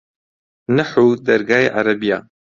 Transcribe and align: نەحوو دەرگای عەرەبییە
نەحوو 0.75 1.09
دەرگای 1.27 1.71
عەرەبییە 1.75 2.17